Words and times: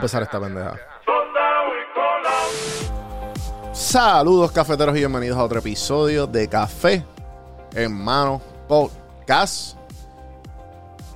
Empezar 0.00 0.22
esta 0.22 0.40
pendeja. 0.40 0.78
Saludos 3.70 4.50
cafeteros 4.50 4.96
y 4.96 5.00
bienvenidos 5.00 5.36
a 5.36 5.44
otro 5.44 5.58
episodio 5.58 6.26
de 6.26 6.48
Café 6.48 7.04
en 7.74 7.92
Mano 7.92 8.40
Podcast. 8.66 9.76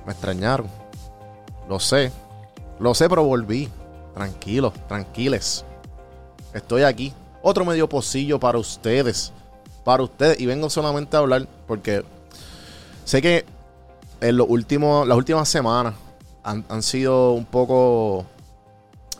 Me 0.05 0.11
extrañaron. 0.11 0.67
Lo 1.67 1.79
sé. 1.79 2.11
Lo 2.79 2.93
sé, 2.93 3.09
pero 3.09 3.23
volví. 3.23 3.71
Tranquilos, 4.13 4.71
tranquiles. 4.87 5.65
Estoy 6.53 6.83
aquí. 6.83 7.11
Otro 7.41 7.65
medio 7.65 7.89
pocillo 7.89 8.39
para 8.39 8.59
ustedes. 8.59 9.33
Para 9.83 10.03
ustedes. 10.03 10.39
Y 10.39 10.45
vengo 10.45 10.69
solamente 10.69 11.17
a 11.17 11.21
hablar 11.21 11.47
porque 11.65 12.03
sé 13.03 13.19
que 13.19 13.45
en 14.21 14.37
los 14.37 14.47
últimos, 14.47 15.07
las 15.07 15.17
últimas 15.17 15.49
semanas 15.49 15.95
han 16.43 16.83
sido 16.83 17.31
un 17.31 17.45
poco. 17.45 18.27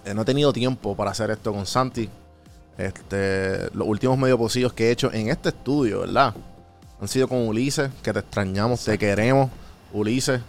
Eh, 0.06 0.14
no 0.14 0.22
he 0.22 0.26
tenido 0.26 0.54
tiempo 0.54 0.96
para 0.96 1.12
hacer 1.12 1.30
esto 1.32 1.52
con 1.54 1.66
Santi. 1.66 2.10
Este, 2.78 3.70
los 3.74 3.88
últimos 3.88 4.18
medio 4.18 4.38
pocillos 4.38 4.74
que 4.74 4.88
he 4.88 4.92
hecho 4.92 5.12
en 5.14 5.30
este 5.30 5.50
estudio, 5.50 6.02
¿verdad? 6.02 6.34
Han 7.02 7.08
sido 7.08 7.28
con 7.28 7.48
Ulises, 7.48 7.90
que 8.04 8.12
te 8.14 8.20
extrañamos, 8.20 8.84
te 8.84 8.98
queremos, 8.98 9.50
Ulises. 9.94 10.42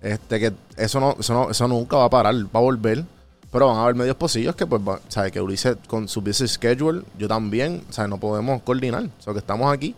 Este, 0.00 0.40
que 0.40 0.52
eso 0.76 0.98
no, 1.00 1.16
eso 1.18 1.32
no, 1.34 1.50
eso 1.50 1.68
nunca 1.68 1.96
va 1.96 2.04
a 2.04 2.10
parar, 2.10 2.34
va 2.34 2.60
a 2.60 2.62
volver. 2.62 3.04
Pero 3.50 3.66
van 3.68 3.76
a 3.76 3.82
haber 3.82 3.94
medios 3.94 4.16
pocillos 4.16 4.56
que, 4.56 4.66
pues, 4.66 4.80
va- 4.80 5.00
¿sabes? 5.08 5.30
Que 5.30 5.40
Ulises 5.40 5.76
con 5.86 6.08
su 6.08 6.22
busy 6.22 6.48
schedule, 6.48 7.02
yo 7.18 7.28
también, 7.28 7.84
¿sabes? 7.90 8.08
No 8.08 8.18
podemos 8.18 8.62
coordinar. 8.62 9.04
O 9.04 9.22
sea, 9.22 9.34
que 9.34 9.40
estamos 9.40 9.70
aquí, 9.72 9.94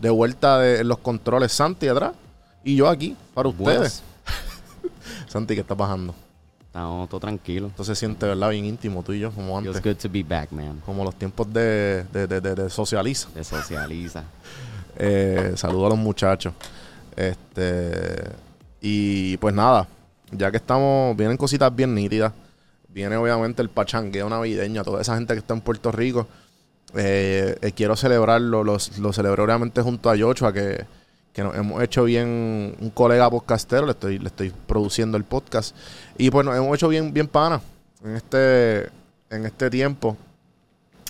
de 0.00 0.10
vuelta 0.10 0.58
de 0.58 0.80
en 0.80 0.88
los 0.88 0.98
controles, 0.98 1.52
Santi 1.52 1.86
atrás, 1.86 2.12
y 2.64 2.74
yo 2.74 2.88
aquí, 2.88 3.16
para 3.32 3.48
ustedes. 3.48 4.02
Santi, 5.28 5.54
¿qué 5.54 5.60
está 5.60 5.76
pasando? 5.76 6.14
Estamos 6.76 7.08
todo 7.08 7.20
tranquilo. 7.20 7.68
Entonces 7.68 7.96
se 7.98 8.04
siente, 8.06 8.26
¿verdad? 8.26 8.50
Bien 8.50 8.66
íntimo 8.66 9.02
tú 9.02 9.14
y 9.14 9.20
yo, 9.20 9.30
como 9.30 9.56
antes. 9.56 9.82
good 9.82 9.96
to 9.96 10.10
be 10.10 10.22
back, 10.22 10.52
man. 10.52 10.82
Como 10.84 11.04
los 11.04 11.14
tiempos 11.14 11.50
de, 11.50 12.04
de, 12.12 12.26
de, 12.26 12.38
de- 12.42 12.54
de 12.54 12.68
socializa. 12.70 13.28
De 13.34 13.42
socializa. 13.44 14.24
Eh, 14.98 15.52
saludo 15.56 15.86
a 15.86 15.88
los 15.90 15.98
muchachos. 15.98 16.54
Este. 17.14 18.30
Y 18.80 19.36
pues 19.36 19.54
nada, 19.54 19.86
ya 20.32 20.50
que 20.50 20.56
estamos, 20.56 21.14
vienen 21.16 21.36
cositas 21.36 21.74
bien 21.74 21.94
nítidas. 21.94 22.32
Viene 22.88 23.14
obviamente 23.16 23.60
el 23.60 23.68
pachangueo 23.68 24.28
navideño, 24.30 24.80
a 24.80 24.84
toda 24.84 25.02
esa 25.02 25.14
gente 25.16 25.34
que 25.34 25.40
está 25.40 25.52
en 25.52 25.60
Puerto 25.60 25.92
Rico. 25.92 26.26
Eh, 26.94 27.58
eh, 27.60 27.72
quiero 27.72 27.94
celebrarlo, 27.94 28.64
los- 28.64 28.96
lo 28.98 29.12
celebré 29.12 29.42
obviamente 29.42 29.82
junto 29.82 30.08
a 30.08 30.16
Yochoa, 30.16 30.52
que, 30.54 30.86
que 31.36 31.42
nos 31.44 31.54
hemos 31.54 31.82
hecho 31.82 32.04
bien, 32.04 32.74
un 32.80 32.90
colega 32.94 33.28
podcastero, 33.28 33.84
le 33.84 33.92
estoy, 33.92 34.18
le 34.18 34.28
estoy 34.28 34.50
produciendo 34.66 35.18
el 35.18 35.24
podcast. 35.24 35.76
Y 36.16 36.30
pues 36.30 36.46
nos 36.46 36.56
hemos 36.56 36.74
hecho 36.74 36.88
bien, 36.88 37.12
bien 37.12 37.28
pana 37.28 37.60
en 38.02 38.16
este, 38.16 38.84
en 39.28 39.44
este 39.44 39.68
tiempo. 39.68 40.16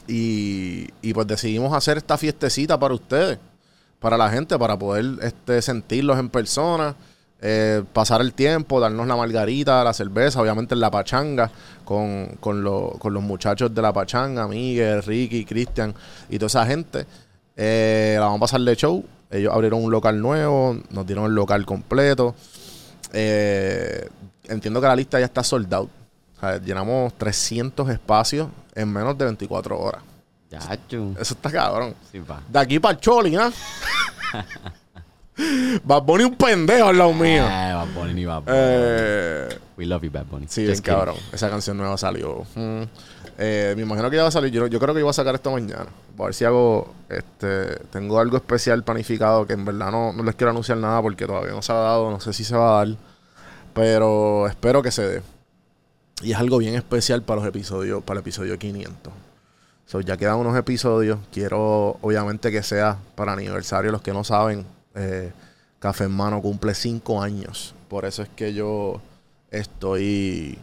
Y, 0.09 0.89
pues 1.15 1.29
decidimos 1.29 1.73
hacer 1.75 1.97
esta 1.97 2.19
fiestecita 2.19 2.77
para 2.77 2.95
ustedes, 2.95 3.39
para 4.01 4.17
la 4.17 4.29
gente, 4.29 4.59
para 4.59 4.77
poder 4.77 5.05
este, 5.23 5.63
sentirlos 5.63 6.19
en 6.19 6.29
persona, 6.29 6.97
eh, 7.41 7.85
pasar 7.93 8.21
el 8.21 8.33
tiempo, 8.33 8.81
darnos 8.81 9.07
la 9.07 9.15
margarita, 9.15 9.85
la 9.85 9.93
cerveza, 9.93 10.41
obviamente 10.43 10.75
en 10.75 10.81
la 10.81 10.91
pachanga, 10.91 11.53
con, 11.85 12.37
con, 12.41 12.65
lo- 12.65 12.97
con 12.99 13.15
los 13.15 13.23
muchachos 13.23 13.73
de 13.73 13.81
la 13.81 13.93
pachanga, 13.93 14.49
Miguel, 14.49 15.05
Ricky, 15.05 15.45
Cristian 15.45 15.95
y 16.29 16.37
toda 16.39 16.49
esa 16.49 16.67
gente. 16.67 17.07
Eh, 17.57 18.17
la 18.19 18.27
vamos 18.27 18.39
a 18.39 18.41
pasar 18.41 18.61
de 18.63 18.75
show. 18.75 19.05
Ellos 19.31 19.53
abrieron 19.53 19.83
un 19.85 19.91
local 19.91 20.21
nuevo, 20.21 20.79
nos 20.91 21.07
dieron 21.07 21.27
el 21.27 21.33
local 21.33 21.67
completo. 21.67 22.35
Eh, 23.13 24.09
entiendo 24.45 24.81
que 24.81 24.87
la 24.87 24.97
lista 24.97 25.19
ya 25.19 25.27
está 25.27 25.43
sold 25.43 25.73
out. 25.75 25.91
O 26.37 26.41
sea, 26.41 26.59
llenamos 26.59 27.15
300 27.15 27.89
espacios 27.91 28.49
en 28.75 28.93
menos 28.93 29.17
de 29.17 29.25
24 29.25 29.79
horas. 29.79 30.03
Chacho. 30.51 31.13
Eso 31.19 31.35
está 31.35 31.51
cabrón. 31.51 31.95
Sí. 32.13 32.23
De 32.49 32.59
aquí 32.59 32.79
para 32.79 32.95
el 32.95 33.01
Choli, 33.01 33.37
¿ah? 33.37 33.51
Bad 35.85 36.03
Bunny 36.03 36.25
un 36.25 36.35
pendejo 36.37 36.89
al 36.89 36.99
lado 36.99 37.13
mío. 37.13 37.45
Eh, 37.47 37.73
Bad 37.75 37.89
Bunny 37.95 38.15
ni 38.15 38.25
Bad 38.25 38.43
Bunny. 38.43 38.57
Eh, 38.57 39.59
We 39.77 39.85
love 39.85 40.03
you, 40.03 40.11
Bad 40.11 40.27
Bunny. 40.27 40.47
sí, 40.49 40.63
Just 40.63 40.77
es 40.77 40.83
cabrón. 40.83 41.17
Esa 41.33 41.51
canción 41.51 41.77
nueva 41.77 41.99
salió. 41.99 42.47
Mm. 42.55 42.83
Eh, 43.39 43.75
me 43.77 43.83
imagino 43.83 44.09
que 44.09 44.17
ya 44.17 44.23
va 44.23 44.29
a 44.29 44.33
salir. 44.33 44.51
Yo, 44.51 44.67
yo 44.67 44.81
creo 44.81 44.95
que 44.95 45.01
iba 45.01 45.11
a 45.11 45.13
sacar 45.13 45.35
esto 45.35 45.51
mañana. 45.51 45.87
Voy 46.17 46.25
a 46.25 46.27
ver 46.29 46.35
si 46.35 46.45
hago. 46.45 46.95
Este, 47.09 47.77
tengo 47.91 48.19
algo 48.19 48.39
especial 48.39 48.83
planificado 48.85 49.47
que 49.47 49.53
en 49.53 49.65
verdad 49.65 49.91
no, 49.91 50.13
no 50.13 50.23
les 50.23 50.35
quiero 50.35 50.51
anunciar 50.51 50.79
nada 50.79 51.03
porque 51.03 51.27
todavía 51.27 51.53
no 51.53 51.61
se 51.61 51.73
ha 51.73 51.77
dado. 51.77 52.11
No 52.11 52.21
sé 52.21 52.33
si 52.33 52.45
se 52.45 52.57
va 52.57 52.81
a 52.81 52.87
dar. 52.87 52.97
Pero 53.75 54.47
espero 54.47 54.83
que 54.83 54.91
se 54.91 55.07
dé. 55.07 55.23
Y 56.23 56.33
es 56.33 56.39
algo 56.39 56.57
bien 56.57 56.75
especial 56.75 57.23
para 57.23 57.41
los 57.41 57.49
episodios, 57.49 58.03
para 58.03 58.19
el 58.19 58.23
episodio 58.23 58.59
500. 58.59 59.13
So, 59.85 60.01
ya 60.01 60.17
quedan 60.17 60.37
unos 60.37 60.57
episodios. 60.57 61.19
Quiero, 61.31 61.99
obviamente, 62.01 62.51
que 62.51 62.63
sea 62.63 62.97
para 63.15 63.35
aniversario. 63.35 63.93
Los 63.93 64.01
que 64.01 64.15
no 64.15 64.25
saben, 64.25 64.65
eh, 64.95 65.33
Café 65.79 66.05
en 66.05 66.13
Mano 66.13 66.41
cumple 66.41 66.75
5 66.75 67.23
años. 67.23 67.75
Por 67.89 68.07
eso 68.07 68.23
es 68.23 68.31
que 68.31 68.55
yo 68.55 69.01
estoy, 69.51 70.59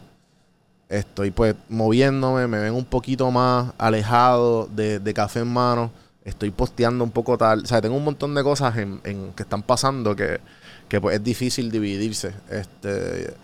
estoy 0.88 1.30
pues 1.30 1.54
moviéndome. 1.68 2.46
Me 2.46 2.58
ven 2.58 2.74
un 2.74 2.84
poquito 2.84 3.30
más 3.30 3.72
alejado 3.78 4.66
de, 4.74 4.98
de 4.98 5.14
Café 5.14 5.40
en 5.40 5.48
Mano. 5.52 5.90
Estoy 6.24 6.50
posteando 6.50 7.04
un 7.04 7.10
poco 7.10 7.36
tal. 7.36 7.62
O 7.62 7.66
sea, 7.66 7.80
tengo 7.82 7.96
un 7.96 8.04
montón 8.04 8.34
de 8.34 8.42
cosas 8.42 8.76
en, 8.78 9.00
en- 9.04 9.32
que 9.32 9.42
están 9.42 9.62
pasando 9.62 10.16
que, 10.16 10.40
que 10.88 11.00
pues 11.00 11.16
es 11.16 11.24
difícil 11.24 11.70
dividirse. 11.70 12.32
Este, 12.50 13.34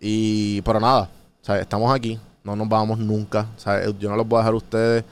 y, 0.00 0.60
pero 0.62 0.80
nada, 0.80 1.08
sea, 1.42 1.60
estamos 1.60 1.94
aquí, 1.94 2.18
no 2.42 2.56
nos 2.56 2.68
vamos 2.68 2.98
nunca. 2.98 3.46
O 3.56 3.60
sea, 3.60 3.88
yo 3.90 4.10
no 4.10 4.16
los 4.16 4.26
voy 4.26 4.38
a 4.38 4.40
dejar 4.40 4.54
a 4.54 4.56
ustedes. 4.56 5.04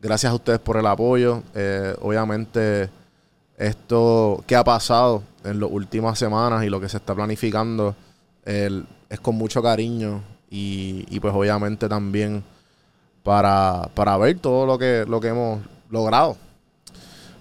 Gracias 0.00 0.30
a 0.30 0.34
ustedes 0.34 0.60
por 0.60 0.76
el 0.76 0.86
apoyo. 0.86 1.42
Eh, 1.54 1.94
obviamente, 2.02 2.90
esto 3.56 4.44
que 4.46 4.54
ha 4.54 4.62
pasado 4.64 5.22
en 5.44 5.60
las 5.60 5.70
últimas 5.70 6.18
semanas 6.18 6.62
y 6.64 6.68
lo 6.68 6.80
que 6.80 6.88
se 6.88 6.98
está 6.98 7.14
planificando 7.14 7.94
el- 8.44 8.86
es 9.08 9.20
con 9.20 9.34
mucho 9.36 9.62
cariño. 9.62 10.22
Y, 10.50 11.04
y 11.10 11.18
pues 11.18 11.34
obviamente 11.34 11.88
también 11.88 12.44
para, 13.24 13.88
para 13.94 14.16
ver 14.18 14.38
todo 14.38 14.66
lo 14.66 14.78
que, 14.78 15.04
lo 15.08 15.20
que 15.20 15.28
hemos 15.28 15.60
logrado. 15.90 16.36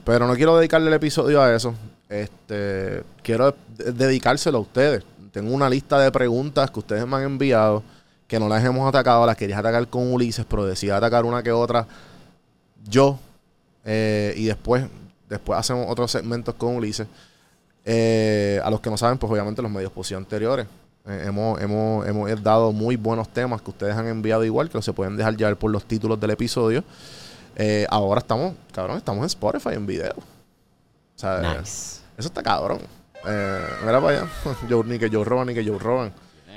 Pero 0.03 0.25
no 0.27 0.35
quiero 0.35 0.57
dedicarle 0.57 0.87
el 0.87 0.93
episodio 0.95 1.41
a 1.41 1.53
eso. 1.53 1.75
Este, 2.09 3.03
quiero 3.21 3.55
de- 3.77 3.91
dedicárselo 3.91 4.57
a 4.57 4.61
ustedes. 4.61 5.03
Tengo 5.31 5.53
una 5.53 5.69
lista 5.69 5.99
de 5.99 6.11
preguntas 6.11 6.69
que 6.71 6.79
ustedes 6.79 7.05
me 7.07 7.17
han 7.17 7.23
enviado 7.23 7.83
que 8.27 8.39
no 8.39 8.47
las 8.49 8.63
hemos 8.63 8.87
atacado. 8.87 9.25
Las 9.25 9.37
quería 9.37 9.59
atacar 9.59 9.87
con 9.87 10.11
Ulises, 10.11 10.45
pero 10.47 10.65
decidí 10.65 10.89
atacar 10.91 11.25
una 11.25 11.43
que 11.43 11.51
otra 11.51 11.87
yo. 12.89 13.19
Eh, 13.85 14.33
y 14.37 14.45
después, 14.45 14.85
después 15.29 15.59
hacemos 15.59 15.85
otros 15.89 16.09
segmentos 16.11 16.55
con 16.55 16.75
Ulises. 16.77 17.07
Eh, 17.85 18.59
a 18.63 18.69
los 18.69 18.79
que 18.79 18.89
no 18.89 18.97
saben, 18.97 19.17
pues 19.17 19.31
obviamente 19.31 19.61
los 19.61 19.69
medios 19.71 19.91
posición 19.91 20.23
anteriores. 20.23 20.65
Eh, 21.05 21.23
hemos, 21.27 21.59
hemos, 21.61 22.07
hemos 22.07 22.43
dado 22.43 22.71
muy 22.71 22.95
buenos 22.95 23.27
temas 23.29 23.61
que 23.61 23.69
ustedes 23.71 23.95
han 23.95 24.07
enviado 24.07 24.43
igual, 24.45 24.69
que 24.69 24.81
se 24.81 24.93
pueden 24.93 25.17
dejar 25.17 25.35
llevar 25.35 25.57
por 25.57 25.69
los 25.71 25.83
títulos 25.85 26.19
del 26.19 26.31
episodio. 26.31 26.83
Eh, 27.55 27.85
ahora 27.89 28.19
estamos, 28.19 28.53
cabrón, 28.71 28.97
estamos 28.97 29.19
en 29.21 29.25
Spotify 29.25 29.69
en 29.73 29.85
video. 29.85 30.13
O 30.15 31.19
sea, 31.19 31.39
eh, 31.39 31.57
Nice. 31.59 31.99
eso 32.17 32.27
está 32.29 32.41
cabrón. 32.41 32.79
Eh, 33.27 33.65
mira 33.85 34.01
para 34.01 34.19
allá. 34.21 34.27
Joe, 34.69 34.83
ni 34.85 34.97
que 34.97 35.09
Joe 35.09 35.23
Rogan, 35.23 35.47
ni 35.47 35.53
que 35.53 35.65
Joe. 35.65 36.11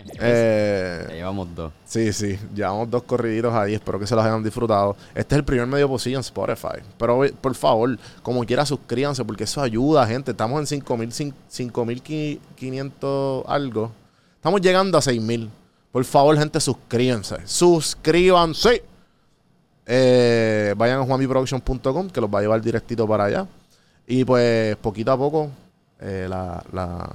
Ya 0.07 0.15
Eh, 0.21 1.07
llevamos 1.15 1.53
dos. 1.55 1.73
sí, 1.85 2.13
sí. 2.13 2.39
Llevamos 2.55 2.89
dos 2.91 3.03
corriditos 3.03 3.53
ahí. 3.53 3.75
Espero 3.75 3.99
que 3.99 4.07
se 4.07 4.15
los 4.15 4.25
hayan 4.25 4.43
disfrutado. 4.45 4.95
Este 5.15 5.35
es 5.35 5.39
el 5.39 5.45
primer 5.45 5.67
medio 5.67 5.89
posible 5.89 6.17
en 6.17 6.21
Spotify. 6.21 6.79
Pero 6.97 7.25
eh, 7.25 7.35
por 7.41 7.55
favor, 7.57 7.99
como 8.23 8.45
quiera, 8.45 8.65
suscríbanse 8.65 9.25
porque 9.25 9.45
eso 9.45 9.61
ayuda, 9.61 10.07
gente. 10.07 10.31
Estamos 10.31 10.71
en 10.73 10.81
5.000, 10.83 11.33
5.500 11.51 13.45
algo. 13.49 13.91
Estamos 14.47 14.61
llegando 14.61 14.97
a 14.97 15.01
6.000. 15.01 15.51
Por 15.91 16.05
favor, 16.05 16.39
gente, 16.39 16.61
suscríbanse. 16.61 17.39
Suscríbanse. 17.47 18.85
Eh, 19.85 20.73
vayan 20.77 21.01
a 21.01 21.05
juanbiproduction.com 21.05 22.11
que 22.11 22.21
los 22.21 22.33
va 22.33 22.39
a 22.39 22.43
llevar 22.43 22.63
directito 22.63 23.09
para 23.09 23.25
allá. 23.25 23.49
Y 24.07 24.25
pues 24.25 24.77
poquito 24.77 25.11
a 25.11 25.19
poco 25.19 25.51
eh, 25.99 26.29
la, 26.31 27.11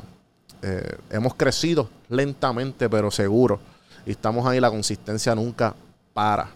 eh, 0.62 0.98
hemos 1.10 1.36
crecido 1.36 1.90
lentamente 2.10 2.90
pero 2.90 3.10
seguro. 3.10 3.62
Y 4.06 4.12
estamos 4.12 4.46
ahí, 4.46 4.60
la 4.60 4.70
consistencia 4.70 5.34
nunca 5.34 5.74
para. 6.14 6.50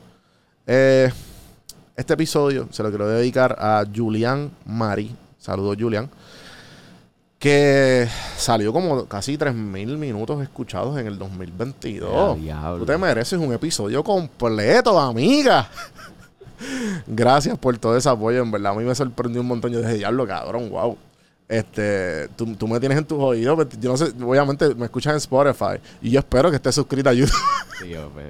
Este 0.66 2.14
episodio 2.14 2.68
se 2.70 2.84
lo 2.84 2.90
quiero 2.90 3.08
dedicar 3.08 3.56
a 3.58 3.86
Julián 3.96 4.52
Mari. 4.66 5.16
Saludos, 5.40 5.78
Julián. 5.80 6.10
Que 7.40 8.08
salió 8.38 8.72
como 8.74 9.06
casi 9.06 9.38
3.000 9.38 9.98
minutos 9.98 10.42
escuchados 10.42 10.98
en 10.98 11.08
el 11.08 11.18
2022. 11.20 12.42
Ya. 12.44 12.74
Tú 12.80 12.86
te 12.86 12.98
mereces 12.98 13.38
un 13.40 13.54
episodio 13.54 14.04
completo, 14.04 14.98
amiga. 15.00 15.70
Gracias 17.06 17.58
por 17.58 17.78
todo 17.78 17.98
ese 17.98 18.10
apoyo. 18.10 18.42
En 18.42 18.52
verdad, 18.52 18.72
a 18.72 18.76
mí 18.76 18.84
me 18.84 18.96
sorprendió 18.96 19.42
un 19.42 19.48
montón. 19.48 19.72
Yo 19.72 19.80
dije, 19.82 19.96
diablo, 19.96 20.26
cabrón, 20.26 20.70
wow. 20.70 20.98
Este, 21.48 22.28
tú, 22.30 22.56
tú 22.56 22.68
me 22.68 22.80
tienes 22.80 22.98
en 22.98 23.06
tus 23.06 23.20
oídos, 23.22 23.56
pero 23.56 23.70
yo 23.80 23.92
no 23.92 23.98
sé, 23.98 24.06
obviamente 24.24 24.74
me 24.74 24.86
escuchas 24.86 25.12
en 25.12 25.18
Spotify 25.18 25.80
y 26.02 26.10
yo 26.10 26.20
espero 26.20 26.50
que 26.50 26.56
estés 26.56 26.74
suscrito 26.74 27.08
a 27.10 27.14
YouTube. 27.14 27.36
Sí, 27.80 27.90
yo, 27.90 28.10
pues, 28.10 28.28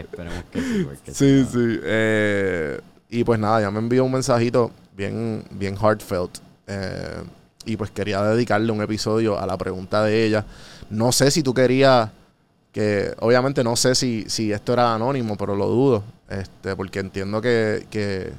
esperemos 0.00 0.44
que 0.50 0.60
sí, 0.60 0.84
porque 0.84 1.12
Sí, 1.14 1.42
no- 1.44 1.50
sí. 1.52 1.80
Eh, 1.84 2.80
y 3.10 3.22
pues 3.22 3.38
nada, 3.38 3.60
ya 3.60 3.70
me 3.70 3.78
envió 3.78 4.04
un 4.04 4.10
mensajito 4.10 4.72
bien, 4.96 5.44
bien 5.52 5.76
heartfelt. 5.76 6.38
Eh, 6.66 7.22
y 7.66 7.76
pues 7.76 7.90
quería 7.90 8.22
dedicarle 8.22 8.72
un 8.72 8.80
episodio 8.80 9.38
a 9.38 9.44
la 9.44 9.58
pregunta 9.58 10.02
de 10.04 10.24
ella. 10.24 10.46
No 10.88 11.12
sé 11.12 11.30
si 11.30 11.42
tú 11.42 11.52
querías 11.52 12.10
que, 12.72 13.14
obviamente 13.20 13.64
no 13.64 13.74
sé 13.74 13.94
si, 13.94 14.24
si 14.28 14.52
esto 14.52 14.72
era 14.72 14.94
anónimo, 14.94 15.36
pero 15.36 15.56
lo 15.56 15.66
dudo. 15.66 16.04
Este, 16.28 16.76
porque 16.76 17.00
entiendo 17.00 17.40
que, 17.40 17.86
que, 17.90 18.32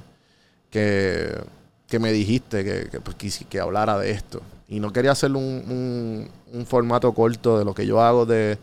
que, 0.69 1.99
me 1.99 2.11
dijiste 2.11 2.63
que, 2.63 2.99
pues, 3.01 3.45
que 3.49 3.59
hablara 3.59 3.97
de 3.99 4.11
esto. 4.11 4.41
Y 4.67 4.79
no 4.79 4.91
quería 4.93 5.11
hacer 5.11 5.31
un, 5.31 6.29
un, 6.53 6.65
formato 6.65 7.13
corto 7.13 7.57
de 7.57 7.65
lo 7.65 7.73
que 7.73 7.85
yo 7.85 8.01
hago 8.01 8.25
de, 8.25 8.57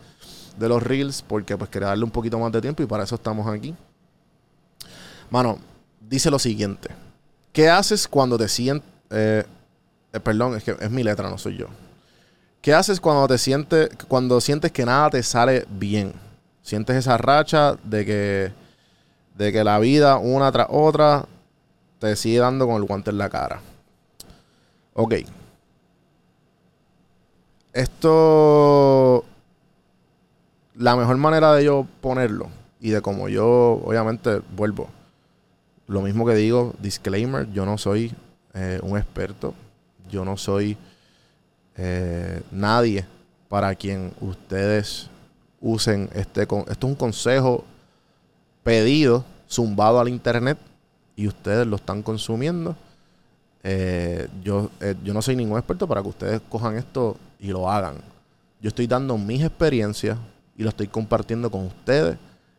de 0.57 0.69
los 0.69 0.81
reels, 0.81 1.21
porque 1.21 1.57
pues 1.57 1.69
quería 1.69 1.89
darle 1.89 2.03
un 2.03 2.11
poquito 2.11 2.39
más 2.39 2.51
de 2.51 2.61
tiempo 2.61 2.81
y 2.81 2.85
para 2.85 3.03
eso 3.03 3.15
estamos 3.15 3.47
aquí. 3.47 3.75
Mano, 5.29 5.59
dice 5.99 6.31
lo 6.31 6.39
siguiente. 6.39 6.89
¿Qué 7.51 7.69
haces 7.69 8.07
cuando 8.07 8.37
te 8.37 8.47
sientes... 8.47 9.45
perdón, 10.19 10.55
es 10.55 10.63
que 10.63 10.75
es 10.79 10.91
mi 10.91 11.03
letra, 11.03 11.29
no 11.29 11.37
soy 11.37 11.57
yo. 11.57 11.67
¿Qué 12.61 12.73
haces 12.73 12.99
cuando 12.99 13.27
te 13.27 13.37
sientes, 13.37 13.89
cuando 14.07 14.41
sientes 14.41 14.71
que 14.71 14.85
nada 14.85 15.09
te 15.11 15.21
sale 15.21 15.65
bien? 15.69 16.13
Sientes 16.63 16.95
esa 16.95 17.17
racha 17.17 17.75
de 17.83 18.05
que, 18.05 18.51
de 19.35 19.51
que 19.51 19.63
la 19.63 19.77
vida, 19.77 20.17
una 20.17 20.51
tras 20.51 20.67
otra, 20.71 21.25
te 21.99 22.15
sigue 22.15 22.39
dando 22.39 22.65
con 22.65 22.77
el 22.77 22.83
guante 22.83 23.11
en 23.11 23.19
la 23.19 23.29
cara. 23.29 23.61
Ok. 24.93 25.15
Esto. 27.73 29.25
La 30.75 30.95
mejor 30.95 31.17
manera 31.17 31.53
de 31.53 31.65
yo 31.65 31.85
ponerlo 32.01 32.47
y 32.79 32.89
de 32.89 33.01
como 33.01 33.29
yo, 33.29 33.81
obviamente, 33.85 34.41
vuelvo. 34.55 34.89
Lo 35.87 36.01
mismo 36.01 36.25
que 36.25 36.33
digo, 36.33 36.73
disclaimer: 36.79 37.51
yo 37.51 37.65
no 37.65 37.77
soy 37.77 38.11
eh, 38.53 38.79
un 38.81 38.97
experto. 38.97 39.53
Yo 40.09 40.23
no 40.25 40.37
soy 40.37 40.77
eh, 41.77 42.41
nadie 42.51 43.05
para 43.49 43.73
quien 43.75 44.13
ustedes 44.21 45.07
usen 45.61 46.09
este. 46.13 46.45
con- 46.47 46.61
Esto 46.61 46.87
es 46.87 46.91
un 46.91 46.95
consejo 46.95 47.63
pedido, 48.63 49.23
zumbado 49.49 49.99
al 49.99 50.09
internet 50.09 50.57
y 51.15 51.27
ustedes 51.27 51.65
lo 51.67 51.75
están 51.75 52.01
consumiendo. 52.01 52.75
Eh, 53.63 54.27
yo, 54.43 54.69
eh, 54.79 54.95
yo 55.03 55.13
no 55.13 55.21
soy 55.21 55.35
ningún 55.35 55.57
experto 55.57 55.87
para 55.87 56.01
que 56.01 56.09
ustedes 56.09 56.41
cojan 56.49 56.75
esto 56.77 57.17
y 57.39 57.47
lo 57.47 57.69
hagan. 57.69 57.95
Yo 58.61 58.69
estoy 58.69 58.87
dando 58.87 59.17
mis 59.17 59.43
experiencias 59.43 60.17
y 60.57 60.63
lo 60.63 60.69
estoy 60.69 60.87
compartiendo 60.87 61.49
con 61.51 61.65
ustedes 61.65 62.17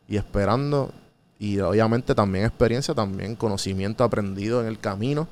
y 0.08 0.16
esperando, 0.16 0.92
y 1.38 1.58
obviamente 1.58 2.14
también 2.14 2.44
experiencia, 2.44 2.94
también 2.94 3.34
conocimiento 3.36 4.04
aprendido 4.04 4.60
en 4.60 4.66
el 4.68 4.78
camino 4.78 5.26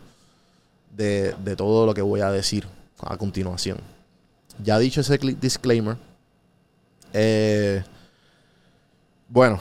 de, 0.96 1.34
de 1.44 1.56
todo 1.56 1.86
lo 1.86 1.94
que 1.94 2.02
voy 2.02 2.20
a 2.20 2.30
decir 2.30 2.66
a 3.00 3.16
continuación. 3.16 3.78
Ya 4.62 4.78
dicho 4.78 5.00
ese 5.00 5.18
disclaimer, 5.18 5.96
eh, 7.12 7.82
bueno, 9.28 9.60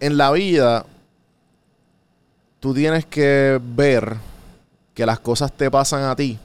en 0.00 0.16
la 0.16 0.30
vida 0.32 0.84
tú 2.60 2.74
tienes 2.74 3.06
que 3.06 3.60
ver 3.62 4.16
que 4.94 5.06
las 5.06 5.20
cosas 5.20 5.52
te 5.52 5.70
pasan 5.70 6.04
a 6.04 6.16
ti. 6.16 6.38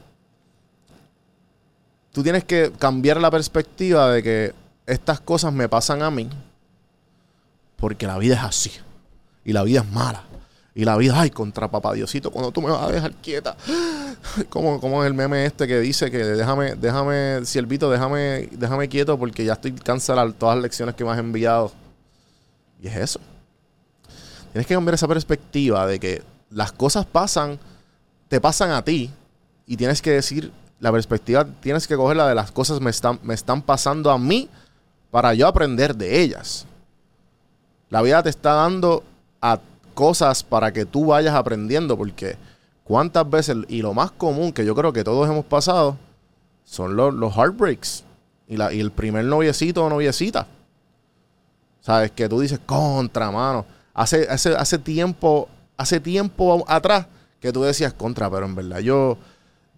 Tú 2.12 2.22
tienes 2.24 2.44
que 2.44 2.72
cambiar 2.78 3.20
la 3.22 3.32
perspectiva 3.32 4.12
de 4.12 4.22
que 4.22 4.54
estas 4.86 5.22
cosas 5.22 5.54
me 5.54 5.70
pasan 5.70 6.02
a 6.02 6.12
mí 6.12 6.30
porque 7.78 8.06
la 8.06 8.18
vida 8.18 8.36
es 8.36 8.42
así 8.42 8.72
y 9.46 9.54
la 9.54 9.64
vida 9.64 9.80
es 9.80 9.90
mala. 9.90 10.24
Y 10.74 10.86
la 10.86 10.96
vida, 10.96 11.20
ay, 11.20 11.30
contra 11.32 11.70
papá 11.70 11.94
Diosito, 11.94 12.32
cuando 12.32 12.52
tú 12.52 12.62
me 12.62 12.72
vas 12.72 12.84
a 12.84 12.92
dejar 12.92 13.14
quieta. 13.16 13.56
Como, 14.50 14.80
como 14.80 15.04
el 15.04 15.14
meme 15.14 15.46
este 15.46 15.68
que 15.68 15.80
dice 15.80 16.12
que 16.12 16.20
déjame, 16.20 16.76
déjame, 16.76 17.44
siervito, 17.44 17.90
déjame, 17.90 18.48
déjame 18.52 18.88
quieto 18.88 19.18
porque 19.18 19.44
ya 19.44 19.54
estoy 19.54 19.72
cansado 19.74 20.26
de 20.26 20.34
todas 20.34 20.56
las 20.56 20.64
lecciones 20.64 20.96
que 20.96 21.04
me 21.04 21.12
has 21.12 21.18
enviado. 21.18 21.72
Y 22.82 22.88
es 22.88 22.96
eso. 22.96 23.20
Tienes 24.52 24.68
que 24.68 24.74
cambiar 24.76 24.94
esa 24.94 25.08
perspectiva 25.08 25.88
de 25.88 26.00
que 26.00 26.22
las 26.50 26.72
cosas 26.72 27.06
pasan, 27.06 27.60
te 28.28 28.40
pasan 28.40 28.72
a 28.72 28.84
ti 28.84 29.10
y 29.66 29.76
tienes 29.76 30.02
que 30.02 30.12
decir, 30.12 30.52
la 30.80 30.92
perspectiva 30.92 31.46
tienes 31.62 31.88
que 31.88 31.96
coger 31.96 32.18
la 32.18 32.28
de 32.28 32.36
las 32.36 32.52
cosas 32.52 32.80
me 32.82 32.90
están, 32.90 33.20
me 33.24 33.34
están 33.34 33.62
pasando 33.62 34.12
a 34.12 34.18
mí 34.18 34.50
para 35.10 35.34
yo 35.34 35.48
aprender 35.48 35.96
de 35.96 36.22
ellas. 36.22 36.66
La 37.90 38.02
vida 38.02 38.22
te 38.24 38.30
está 38.30 38.54
dando 38.54 39.04
a 39.42 39.60
cosas 39.92 40.44
para 40.44 40.74
que 40.74 40.86
tú 40.86 41.08
vayas 41.08 41.36
aprendiendo 41.36 41.98
porque 41.98 42.38
cuántas 42.84 43.30
veces, 43.30 43.58
y 43.68 43.82
lo 43.82 43.94
más 43.94 44.12
común 44.12 44.52
que 44.52 44.66
yo 44.66 44.76
creo 44.76 44.92
que 44.92 45.04
todos 45.04 45.30
hemos 45.30 45.46
pasado, 45.46 45.98
son 46.64 46.96
los, 46.96 47.14
los 47.14 47.36
heartbreaks 47.36 48.04
y, 48.48 48.58
la, 48.58 48.74
y 48.74 48.80
el 48.80 48.92
primer 48.92 49.26
noviecito 49.26 49.86
o 49.86 49.90
noviecita. 49.90 50.48
¿Sabes? 51.82 52.12
Que 52.12 52.30
tú 52.30 52.40
dices, 52.40 52.60
contra, 52.66 53.32
mano. 53.32 53.66
Hace, 53.94 54.28
hace, 54.30 54.56
hace 54.56 54.78
tiempo, 54.78 55.50
hace 55.78 56.00
tiempo 56.00 56.64
atrás 56.68 57.08
que 57.40 57.52
tú 57.52 57.64
decías 57.64 57.94
contra, 57.94 58.30
pero 58.30 58.46
en 58.46 58.56
verdad 58.56 58.80
yo, 58.80 59.18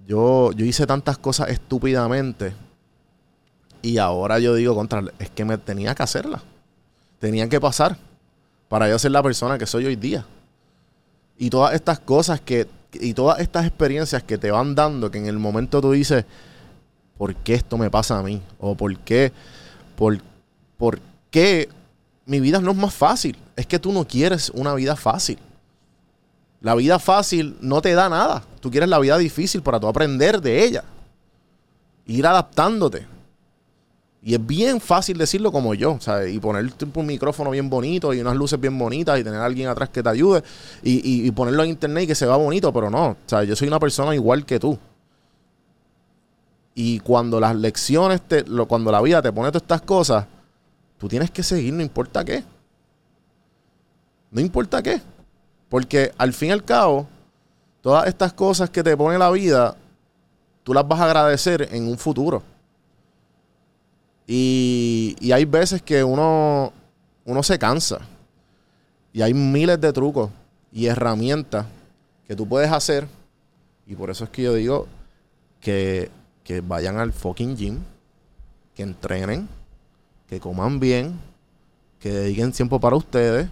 yo, 0.05 0.51
yo 0.51 0.65
hice 0.65 0.85
tantas 0.85 1.17
cosas 1.17 1.49
estúpidamente. 1.49 2.53
Y 3.81 3.97
ahora 3.97 4.39
yo 4.39 4.53
digo 4.55 4.75
contra, 4.75 5.03
es 5.19 5.29
que 5.29 5.45
me 5.45 5.57
tenía 5.57 5.95
que 5.95 6.03
hacerlas. 6.03 6.41
Tenían 7.19 7.49
que 7.49 7.59
pasar 7.59 7.97
para 8.73 8.89
yo 8.89 8.97
ser 8.97 9.11
la 9.11 9.21
persona 9.21 9.59
que 9.59 9.67
soy 9.67 9.85
hoy 9.85 9.95
día. 9.95 10.25
Y 11.37 11.51
todas 11.51 11.75
estas 11.75 11.99
cosas 11.99 12.41
que, 12.41 12.67
y 12.93 13.13
todas 13.13 13.39
estas 13.39 13.67
experiencias 13.67 14.23
que 14.23 14.39
te 14.39 14.49
van 14.49 14.73
dando, 14.73 15.11
que 15.11 15.19
en 15.19 15.27
el 15.27 15.37
momento 15.37 15.79
tú 15.79 15.91
dices, 15.91 16.25
¿por 17.15 17.35
qué 17.35 17.53
esto 17.53 17.77
me 17.77 17.91
pasa 17.91 18.17
a 18.17 18.23
mí? 18.23 18.41
O 18.59 18.73
¿por 18.73 18.97
qué? 18.97 19.31
¿Por, 19.95 20.19
por 20.75 20.99
qué 21.29 21.69
mi 22.25 22.39
vida 22.39 22.59
no 22.61 22.71
es 22.71 22.77
más 22.77 22.95
fácil? 22.95 23.37
Es 23.55 23.67
que 23.67 23.77
tú 23.77 23.91
no 23.91 24.07
quieres 24.07 24.49
una 24.49 24.73
vida 24.73 24.95
fácil. 24.95 25.37
La 26.59 26.73
vida 26.73 26.97
fácil 26.97 27.55
no 27.61 27.79
te 27.79 27.93
da 27.93 28.09
nada. 28.09 28.43
Tú 28.59 28.71
quieres 28.71 28.89
la 28.89 28.97
vida 28.97 29.19
difícil 29.19 29.61
para 29.61 29.79
tú 29.79 29.87
aprender 29.87 30.41
de 30.41 30.65
ella. 30.65 30.83
Ir 32.07 32.25
adaptándote. 32.25 33.05
Y 34.25 34.33
es 34.35 34.45
bien 34.45 34.79
fácil 34.79 35.17
decirlo 35.17 35.51
como 35.51 35.73
yo, 35.73 35.97
¿sabes? 35.99 36.33
Y 36.33 36.39
poner 36.39 36.71
un 36.95 37.05
micrófono 37.05 37.49
bien 37.49 37.69
bonito 37.69 38.13
y 38.13 38.21
unas 38.21 38.35
luces 38.37 38.57
bien 38.59 38.77
bonitas 38.79 39.19
y 39.19 39.23
tener 39.23 39.39
a 39.41 39.45
alguien 39.45 39.67
atrás 39.67 39.89
que 39.89 40.01
te 40.01 40.07
ayude 40.07 40.41
y, 40.81 41.25
y- 41.27 41.31
ponerlo 41.31 41.63
en 41.63 41.71
internet 41.71 42.05
y 42.05 42.07
que 42.07 42.15
se 42.15 42.25
vea 42.25 42.37
bonito, 42.37 42.71
pero 42.71 42.89
no, 42.89 43.17
¿sabes? 43.25 43.49
Yo 43.49 43.55
soy 43.57 43.67
una 43.67 43.79
persona 43.79 44.15
igual 44.15 44.45
que 44.45 44.59
tú. 44.59 44.79
Y 46.73 46.99
cuando 46.99 47.39
las 47.39 47.53
lecciones, 47.55 48.21
te, 48.21 48.43
lo- 48.45 48.65
cuando 48.65 48.91
la 48.91 49.01
vida 49.01 49.21
te 49.21 49.31
pone 49.33 49.49
todas 49.49 49.63
estas 49.63 49.81
cosas, 49.81 50.25
tú 50.97 51.09
tienes 51.09 51.29
que 51.29 51.43
seguir, 51.43 51.73
no 51.73 51.81
importa 51.81 52.23
qué. 52.23 52.43
No 54.31 54.39
importa 54.39 54.81
qué. 54.81 55.01
Porque 55.67 56.13
al 56.17 56.31
fin 56.33 56.49
y 56.49 56.51
al 56.53 56.63
cabo, 56.63 57.07
todas 57.81 58.07
estas 58.07 58.31
cosas 58.31 58.69
que 58.69 58.83
te 58.83 58.95
pone 58.95 59.17
la 59.17 59.29
vida, 59.31 59.75
tú 60.63 60.73
las 60.73 60.87
vas 60.87 61.01
a 61.01 61.05
agradecer 61.05 61.67
en 61.71 61.87
un 61.89 61.97
futuro. 61.97 62.41
Y, 64.27 65.31
hay 65.31 65.45
veces 65.45 65.81
que 65.81 66.03
uno, 66.03 66.71
uno 67.25 67.43
se 67.43 67.59
cansa. 67.59 67.99
Y 69.11 69.21
hay 69.21 69.33
miles 69.33 69.79
de 69.79 69.93
trucos 69.93 70.29
y 70.71 70.87
herramientas 70.87 71.65
que 72.27 72.35
tú 72.35 72.47
puedes 72.47 72.71
hacer. 72.71 73.07
Y 73.85 73.95
por 73.95 74.09
eso 74.09 74.23
es 74.23 74.29
que 74.29 74.43
yo 74.43 74.53
digo 74.53 74.87
que, 75.59 76.09
que 76.43 76.61
vayan 76.61 76.97
al 76.97 77.13
fucking 77.13 77.55
gym, 77.55 77.79
que 78.73 78.83
entrenen, 78.83 79.47
que 80.27 80.39
coman 80.39 80.79
bien, 80.79 81.19
que 81.99 82.11
dediquen 82.11 82.51
tiempo 82.51 82.79
para 82.79 82.95
ustedes, 82.95 83.49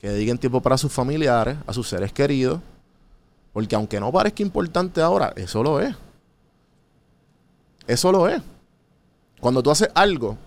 que 0.00 0.10
dediquen 0.10 0.38
tiempo 0.38 0.60
para 0.60 0.76
sus 0.76 0.92
familiares, 0.92 1.56
a 1.66 1.72
sus 1.72 1.88
seres 1.88 2.12
queridos. 2.12 2.60
Porque 3.52 3.74
aunque 3.76 4.00
no 4.00 4.12
parezca 4.12 4.42
importante 4.42 5.00
ahora, 5.00 5.32
eso 5.36 5.62
lo 5.62 5.80
es. 5.80 5.94
Eso 7.86 8.10
lo 8.10 8.28
es. 8.28 8.42
Cuando 9.44 9.62
tú 9.62 9.70
haces 9.70 9.90
algo 9.94 10.38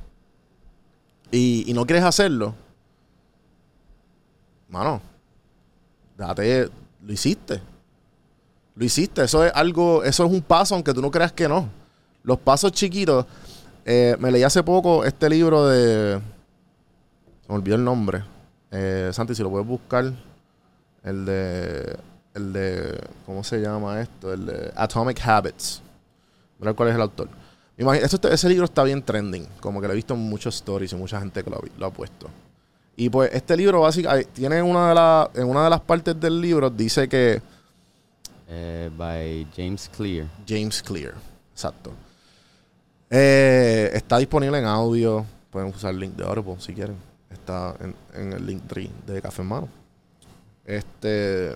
y, 1.29 1.71
no 1.75 1.85
quieres 1.85 2.03
hacerlo, 2.03 2.55
mano, 4.67 4.99
date, 6.17 6.67
lo 7.05 7.13
hiciste. 7.13 7.61
Lo 8.73 8.83
hiciste. 8.83 9.21
Eso 9.21 9.45
es 9.45 9.51
algo, 9.53 10.03
eso 10.03 10.25
es 10.25 10.31
un 10.31 10.41
paso, 10.41 10.73
aunque 10.73 10.95
tú 10.95 11.01
no 11.03 11.11
creas 11.11 11.31
que 11.31 11.47
no. 11.47 11.69
Los 12.23 12.39
pasos 12.39 12.71
chiquitos. 12.71 13.27
eh, 13.85 14.15
me 14.17 14.31
leí 14.31 14.41
hace 14.41 14.63
poco 14.63 15.05
este 15.05 15.29
libro 15.29 15.67
de. 15.67 16.19
Se 17.43 17.49
me 17.49 17.55
olvidó 17.55 17.75
el 17.75 17.83
nombre. 17.83 18.23
Eh, 18.71 19.11
Santi, 19.13 19.35
si 19.35 19.43
lo 19.43 19.51
puedes 19.51 19.67
buscar. 19.67 20.11
El 21.03 21.23
de. 21.23 21.99
el 22.33 22.51
de, 22.51 22.99
¿cómo 23.27 23.43
se 23.43 23.61
llama 23.61 24.01
esto? 24.01 24.33
El 24.33 24.47
de 24.47 24.73
Atomic 24.75 25.23
Habits. 25.23 25.83
Mira 26.57 26.73
cuál 26.73 26.89
es 26.89 26.95
el 26.95 27.01
autor. 27.01 27.29
Esto- 27.77 28.29
ese 28.29 28.49
libro 28.49 28.65
está 28.65 28.83
bien 28.83 29.03
trending, 29.03 29.45
como 29.59 29.79
que 29.79 29.87
lo 29.87 29.93
he 29.93 29.95
visto 29.95 30.13
en 30.15 30.19
muchos 30.21 30.55
stories 30.55 30.91
y 30.93 30.95
mucha 30.95 31.19
gente 31.19 31.43
que 31.43 31.49
lo, 31.49 31.57
ha 31.57 31.61
vi- 31.61 31.71
lo 31.77 31.85
ha 31.85 31.91
puesto. 31.91 32.27
Y 32.95 33.09
pues 33.09 33.29
este 33.33 33.55
libro 33.55 33.81
básicamente 33.81 34.29
tiene 34.33 34.61
una 34.63 34.89
de 34.89 34.95
las, 34.95 35.29
en 35.35 35.47
una 35.47 35.63
de 35.65 35.69
las 35.69 35.81
partes 35.81 36.19
del 36.19 36.41
libro 36.41 36.69
dice 36.69 37.07
que 37.07 37.41
Eh, 38.49 38.89
by 38.97 39.45
James 39.55 39.89
Clear. 39.95 40.25
James 40.47 40.81
Clear, 40.81 41.13
exacto. 41.53 41.91
Eh, 43.09 43.91
está 43.93 44.17
disponible 44.17 44.57
en 44.57 44.65
audio, 44.65 45.25
pueden 45.51 45.69
usar 45.69 45.93
el 45.93 45.99
link 45.99 46.13
de 46.15 46.23
Audible 46.25 46.55
si 46.59 46.73
quieren. 46.73 46.95
Está 47.29 47.75
en, 47.79 47.95
en 48.15 48.33
el 48.33 48.45
link 48.45 48.63
tree 48.67 48.89
de 49.05 49.21
Café 49.21 49.41
en 49.41 49.47
Mano. 49.49 49.69
Este, 50.65 51.55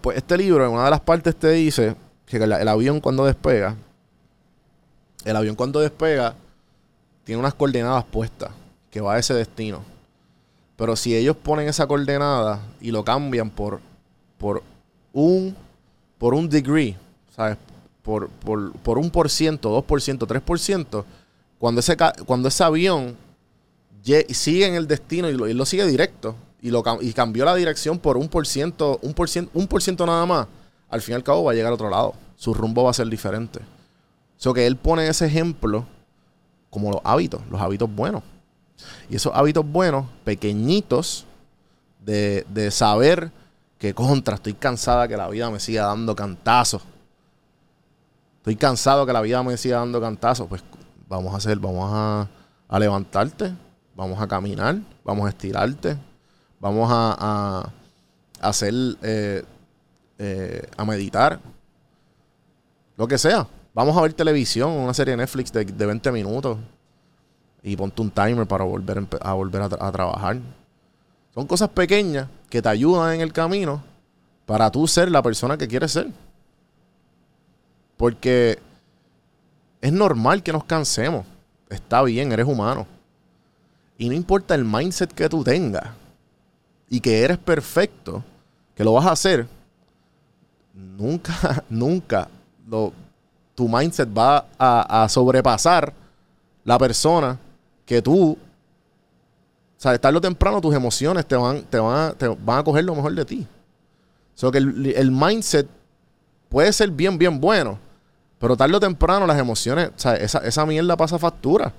pues 0.00 0.16
este 0.18 0.36
libro 0.36 0.64
en 0.66 0.72
una 0.72 0.84
de 0.84 0.90
las 0.90 1.00
partes 1.00 1.34
te 1.36 1.50
dice 1.50 1.96
que 2.26 2.36
el, 2.36 2.52
el 2.52 2.68
avión 2.68 3.00
cuando 3.00 3.24
despega, 3.24 3.74
el 5.26 5.36
avión 5.36 5.56
cuando 5.56 5.80
despega 5.80 6.34
tiene 7.24 7.40
unas 7.40 7.54
coordenadas 7.54 8.04
puestas 8.04 8.50
que 8.90 9.00
va 9.00 9.14
a 9.14 9.18
ese 9.18 9.34
destino. 9.34 9.82
Pero 10.76 10.94
si 10.94 11.16
ellos 11.16 11.36
ponen 11.36 11.68
esa 11.68 11.86
coordenada 11.86 12.60
y 12.80 12.92
lo 12.92 13.04
cambian 13.04 13.50
por, 13.50 13.80
por 14.38 14.62
un 15.12 15.56
por 16.16 16.32
un 16.32 16.48
degree, 16.48 16.96
¿sabes? 17.34 17.58
Por, 18.02 18.28
por, 18.28 18.72
por 18.78 18.98
un 18.98 19.10
por 19.10 19.28
ciento, 19.28 19.70
dos 19.70 19.84
por 19.84 20.00
ciento, 20.00 20.26
tres 20.26 20.40
por 20.40 20.58
ciento, 20.58 21.04
cuando 21.58 21.80
ese, 21.80 21.96
cuando 22.24 22.48
ese 22.48 22.62
avión 22.62 23.16
sigue 24.30 24.66
en 24.66 24.76
el 24.76 24.86
destino 24.86 25.28
y 25.28 25.34
lo, 25.34 25.48
y 25.48 25.54
lo 25.54 25.66
sigue 25.66 25.84
directo 25.86 26.36
y, 26.62 26.70
lo, 26.70 26.84
y 27.00 27.12
cambió 27.12 27.44
la 27.44 27.54
dirección 27.56 27.98
por 27.98 28.16
un 28.16 28.28
por 28.28 28.46
ciento, 28.46 29.00
un 29.02 29.12
por 29.12 29.28
ciento, 29.28 29.50
un 29.54 29.66
por 29.66 29.82
ciento 29.82 30.06
nada 30.06 30.24
más, 30.24 30.46
al 30.88 31.02
fin 31.02 31.14
y 31.14 31.16
al 31.16 31.24
cabo 31.24 31.44
va 31.44 31.52
a 31.52 31.54
llegar 31.54 31.72
a 31.72 31.74
otro 31.74 31.90
lado. 31.90 32.14
Su 32.36 32.54
rumbo 32.54 32.84
va 32.84 32.90
a 32.90 32.94
ser 32.94 33.08
diferente. 33.08 33.60
So 34.36 34.52
que 34.52 34.66
él 34.66 34.76
pone 34.76 35.06
ese 35.08 35.26
ejemplo 35.26 35.86
como 36.70 36.90
los 36.90 37.00
hábitos, 37.04 37.40
los 37.50 37.60
hábitos 37.60 37.92
buenos. 37.94 38.22
Y 39.08 39.16
esos 39.16 39.32
hábitos 39.34 39.64
buenos, 39.66 40.06
pequeñitos, 40.24 41.24
de, 42.04 42.46
de 42.50 42.70
saber 42.70 43.32
que 43.78 43.94
contra, 43.94 44.36
estoy 44.36 44.54
cansada 44.54 45.08
que 45.08 45.16
la 45.16 45.28
vida 45.28 45.50
me 45.50 45.58
siga 45.60 45.86
dando 45.86 46.14
cantazos. 46.14 46.82
Estoy 48.38 48.56
cansado 48.56 49.04
que 49.06 49.12
la 49.12 49.20
vida 49.22 49.42
me 49.42 49.56
siga 49.56 49.78
dando 49.78 50.00
cantazos. 50.00 50.46
Pues 50.48 50.62
vamos 51.08 51.34
a 51.34 51.38
hacer, 51.38 51.58
vamos 51.58 51.90
a, 51.92 52.28
a 52.68 52.78
levantarte, 52.78 53.52
vamos 53.96 54.20
a 54.20 54.28
caminar, 54.28 54.78
vamos 55.04 55.26
a 55.26 55.30
estirarte, 55.30 55.96
vamos 56.60 56.90
a, 56.92 57.16
a- 57.18 57.72
hacer, 58.48 58.72
eh, 59.02 59.42
eh, 60.18 60.68
a 60.76 60.84
meditar, 60.84 61.40
lo 62.96 63.08
que 63.08 63.18
sea. 63.18 63.46
Vamos 63.76 63.94
a 63.94 64.00
ver 64.00 64.14
televisión, 64.14 64.70
una 64.70 64.94
serie 64.94 65.10
de 65.12 65.18
Netflix 65.18 65.52
de, 65.52 65.66
de 65.66 65.84
20 65.84 66.10
minutos 66.10 66.56
y 67.62 67.76
ponte 67.76 68.00
un 68.00 68.10
timer 68.10 68.46
para 68.46 68.64
volver 68.64 69.06
a, 69.20 69.32
volver 69.34 69.60
a, 69.60 69.66
a 69.66 69.92
trabajar. 69.92 70.38
Son 71.34 71.46
cosas 71.46 71.68
pequeñas 71.68 72.26
que 72.48 72.62
te 72.62 72.70
ayudan 72.70 73.16
en 73.16 73.20
el 73.20 73.34
camino 73.34 73.84
para 74.46 74.70
tú 74.70 74.88
ser 74.88 75.10
la 75.10 75.22
persona 75.22 75.58
que 75.58 75.68
quieres 75.68 75.92
ser. 75.92 76.08
Porque 77.98 78.58
es 79.82 79.92
normal 79.92 80.42
que 80.42 80.54
nos 80.54 80.64
cansemos. 80.64 81.26
Está 81.68 82.02
bien, 82.02 82.32
eres 82.32 82.46
humano. 82.46 82.86
Y 83.98 84.08
no 84.08 84.14
importa 84.14 84.54
el 84.54 84.64
mindset 84.64 85.12
que 85.12 85.28
tú 85.28 85.44
tengas 85.44 85.84
y 86.88 86.98
que 87.00 87.20
eres 87.24 87.36
perfecto, 87.36 88.24
que 88.74 88.84
lo 88.84 88.94
vas 88.94 89.04
a 89.04 89.12
hacer, 89.12 89.46
nunca, 90.72 91.62
nunca 91.68 92.28
lo- 92.66 92.94
tu 93.56 93.68
mindset 93.68 94.08
va 94.16 94.46
a, 94.58 95.02
a 95.02 95.08
sobrepasar 95.08 95.92
la 96.64 96.78
persona 96.78 97.38
que 97.84 98.00
tú 98.00 98.32
o 99.78 99.80
sea, 99.80 99.98
tarde 99.98 100.18
o 100.18 100.20
temprano 100.20 100.60
tus 100.60 100.74
emociones 100.74 101.26
te 101.26 101.36
van, 101.36 101.62
te 101.64 101.78
van, 101.78 102.10
a, 102.10 102.12
te 102.12 102.28
van 102.28 102.58
a 102.60 102.64
coger 102.64 102.84
lo 102.84 102.94
mejor 102.94 103.14
de 103.14 103.24
ti. 103.26 103.46
O 104.34 104.38
sea, 104.38 104.50
que 104.50 104.58
el, 104.58 104.86
el 104.86 105.10
mindset 105.10 105.66
puede 106.48 106.72
ser 106.72 106.90
bien, 106.90 107.18
bien 107.18 107.38
bueno. 107.40 107.78
Pero 108.38 108.56
tarde 108.56 108.74
o 108.76 108.80
temprano 108.80 109.26
las 109.26 109.38
emociones, 109.38 109.88
o 109.88 109.98
sea, 109.98 110.14
esa, 110.16 110.38
esa 110.38 110.64
mierda 110.64 110.96
pasa 110.96 111.18
factura. 111.18 111.72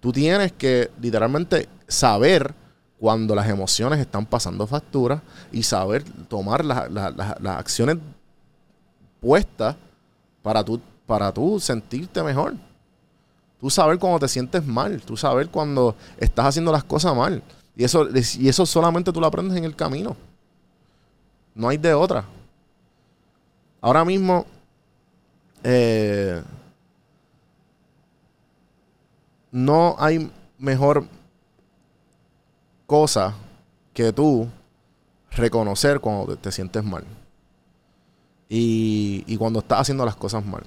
Tú 0.00 0.12
tienes 0.12 0.52
que 0.52 0.88
literalmente 1.00 1.68
saber 1.88 2.54
cuando 2.98 3.34
las 3.34 3.48
emociones 3.48 3.98
están 3.98 4.24
pasando 4.24 4.66
factura 4.66 5.20
y 5.50 5.62
saber 5.64 6.04
tomar 6.28 6.64
la- 6.64 6.88
la- 6.88 7.10
la- 7.10 7.36
las 7.40 7.56
acciones 7.58 7.96
puestas 9.20 9.76
para 10.42 10.62
tú, 10.64 10.80
para 11.06 11.32
tú 11.32 11.60
sentirte 11.60 12.22
mejor. 12.22 12.54
Tú 13.60 13.70
saber 13.70 13.98
cuando 13.98 14.18
te 14.18 14.28
sientes 14.28 14.64
mal. 14.66 15.00
Tú 15.02 15.16
saber 15.16 15.48
cuando 15.48 15.96
estás 16.18 16.46
haciendo 16.46 16.72
las 16.72 16.84
cosas 16.84 17.16
mal. 17.16 17.42
Y 17.76 17.84
eso, 17.84 18.08
y 18.38 18.48
eso 18.48 18.66
solamente 18.66 19.12
tú 19.12 19.20
lo 19.20 19.26
aprendes 19.26 19.56
en 19.56 19.64
el 19.64 19.76
camino. 19.76 20.16
No 21.54 21.68
hay 21.68 21.78
de 21.78 21.94
otra. 21.94 22.24
Ahora 23.80 24.04
mismo, 24.04 24.46
eh, 25.62 26.42
no 29.50 29.94
hay 29.98 30.30
mejor 30.58 31.06
cosa 32.86 33.34
que 33.92 34.12
tú 34.12 34.48
reconocer 35.30 36.00
cuando 36.00 36.34
te, 36.34 36.36
te 36.36 36.52
sientes 36.52 36.84
mal. 36.84 37.04
Y, 38.48 39.24
y 39.26 39.36
cuando 39.36 39.60
estás 39.60 39.80
haciendo 39.80 40.04
las 40.04 40.16
cosas 40.16 40.44
mal. 40.44 40.62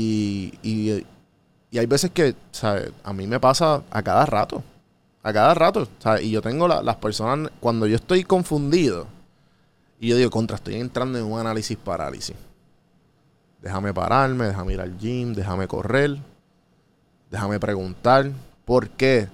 Y, 0.00 0.54
y, 0.62 1.04
hay 1.76 1.86
veces 1.86 2.12
que. 2.12 2.36
A 3.02 3.12
mí 3.12 3.26
me 3.26 3.40
pasa 3.40 3.82
a 3.90 4.00
cada 4.00 4.24
rato. 4.26 4.62
A 5.24 5.32
cada 5.32 5.54
rato. 5.54 5.88
Y 6.22 6.30
yo 6.30 6.40
tengo 6.40 6.68
la- 6.68 6.82
las 6.82 6.96
personas, 6.96 7.50
cuando 7.58 7.86
yo 7.88 7.96
estoy 7.96 8.22
confundido, 8.22 9.08
y 9.98 10.08
yo 10.08 10.16
digo, 10.16 10.30
contra, 10.30 10.54
estoy 10.56 10.76
entrando 10.76 11.18
en 11.18 11.24
un 11.24 11.40
análisis 11.40 11.76
parálisis. 11.76 12.36
Déjame 13.60 13.92
pararme, 13.92 14.46
déjame 14.46 14.74
ir 14.74 14.80
al 14.80 14.96
gym, 14.96 15.34
déjame 15.34 15.66
correr, 15.66 16.16
déjame 17.28 17.58
preguntar. 17.58 18.30
¿Por 18.64 18.88
qué? 18.90 19.28